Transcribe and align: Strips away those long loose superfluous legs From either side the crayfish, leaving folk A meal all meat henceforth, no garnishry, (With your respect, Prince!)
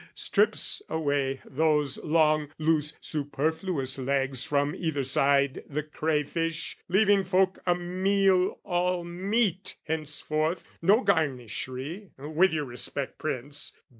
Strips 0.15 0.81
away 0.89 1.41
those 1.45 2.03
long 2.03 2.49
loose 2.57 2.97
superfluous 3.01 3.99
legs 3.99 4.43
From 4.43 4.73
either 4.73 5.03
side 5.03 5.63
the 5.69 5.83
crayfish, 5.83 6.75
leaving 6.89 7.23
folk 7.23 7.59
A 7.67 7.75
meal 7.75 8.57
all 8.63 9.03
meat 9.03 9.75
henceforth, 9.83 10.63
no 10.81 11.01
garnishry, 11.01 12.13
(With 12.17 12.51
your 12.51 12.65
respect, 12.65 13.19
Prince!) 13.19 13.73